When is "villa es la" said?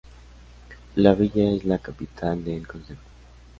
1.13-1.77